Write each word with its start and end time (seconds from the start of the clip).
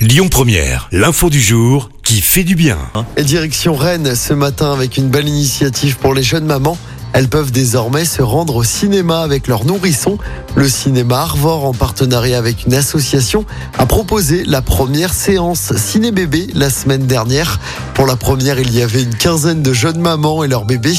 Lyon 0.00 0.28
Première, 0.30 0.88
l'info 0.92 1.28
du 1.28 1.42
jour 1.42 1.90
qui 2.02 2.22
fait 2.22 2.42
du 2.42 2.54
bien. 2.54 2.78
Et 3.18 3.22
direction 3.22 3.74
Rennes 3.74 4.14
ce 4.14 4.32
matin 4.32 4.72
avec 4.72 4.96
une 4.96 5.10
belle 5.10 5.28
initiative 5.28 5.98
pour 5.98 6.14
les 6.14 6.22
jeunes 6.22 6.46
mamans. 6.46 6.78
Elles 7.12 7.28
peuvent 7.28 7.52
désormais 7.52 8.06
se 8.06 8.22
rendre 8.22 8.56
au 8.56 8.64
cinéma 8.64 9.20
avec 9.20 9.46
leurs 9.46 9.66
nourrissons. 9.66 10.16
Le 10.54 10.70
cinéma 10.70 11.18
Arvor, 11.18 11.66
en 11.66 11.74
partenariat 11.74 12.38
avec 12.38 12.64
une 12.64 12.72
association, 12.72 13.44
a 13.76 13.84
proposé 13.84 14.42
la 14.46 14.62
première 14.62 15.12
séance 15.12 15.76
ciné-bébé 15.76 16.46
la 16.54 16.70
semaine 16.70 17.06
dernière. 17.06 17.60
Pour 18.00 18.06
la 18.06 18.16
première, 18.16 18.58
il 18.58 18.74
y 18.74 18.80
avait 18.80 19.02
une 19.02 19.14
quinzaine 19.14 19.60
de 19.60 19.74
jeunes 19.74 20.00
mamans 20.00 20.42
et 20.42 20.48
leurs 20.48 20.64
bébés. 20.64 20.96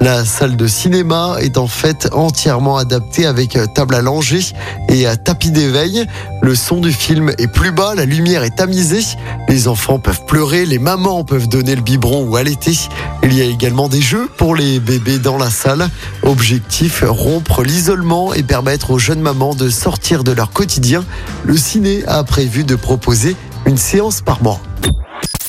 La 0.00 0.24
salle 0.24 0.56
de 0.56 0.66
cinéma 0.66 1.36
est 1.38 1.56
en 1.56 1.68
fait 1.68 2.08
entièrement 2.10 2.76
adaptée 2.76 3.24
avec 3.24 3.56
table 3.72 3.94
à 3.94 4.02
langer 4.02 4.40
et 4.88 5.04
tapis 5.24 5.52
d'éveil. 5.52 6.04
Le 6.42 6.56
son 6.56 6.80
du 6.80 6.90
film 6.90 7.30
est 7.38 7.46
plus 7.46 7.70
bas, 7.70 7.94
la 7.94 8.04
lumière 8.04 8.42
est 8.42 8.56
tamisée. 8.56 9.16
Les 9.48 9.68
enfants 9.68 10.00
peuvent 10.00 10.24
pleurer, 10.26 10.66
les 10.66 10.80
mamans 10.80 11.22
peuvent 11.22 11.48
donner 11.48 11.76
le 11.76 11.82
biberon 11.82 12.24
ou 12.24 12.34
allaiter. 12.34 12.76
Il 13.22 13.32
y 13.32 13.42
a 13.42 13.44
également 13.44 13.86
des 13.86 14.02
jeux 14.02 14.28
pour 14.36 14.56
les 14.56 14.80
bébés 14.80 15.20
dans 15.20 15.38
la 15.38 15.50
salle. 15.50 15.88
Objectif, 16.24 17.04
rompre 17.06 17.62
l'isolement 17.62 18.34
et 18.34 18.42
permettre 18.42 18.90
aux 18.90 18.98
jeunes 18.98 19.20
mamans 19.20 19.54
de 19.54 19.68
sortir 19.68 20.24
de 20.24 20.32
leur 20.32 20.50
quotidien. 20.50 21.04
Le 21.44 21.56
ciné 21.56 22.02
a 22.08 22.24
prévu 22.24 22.64
de 22.64 22.74
proposer 22.74 23.36
une 23.66 23.78
séance 23.78 24.20
par 24.20 24.42
mois. 24.42 24.60